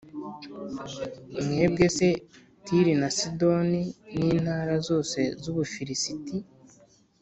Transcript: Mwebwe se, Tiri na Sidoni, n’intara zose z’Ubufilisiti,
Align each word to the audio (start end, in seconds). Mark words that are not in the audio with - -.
Mwebwe 1.45 1.85
se, 1.97 2.09
Tiri 2.65 2.93
na 3.01 3.09
Sidoni, 3.17 3.81
n’intara 4.17 4.75
zose 4.87 5.19
z’Ubufilisiti, 5.41 6.35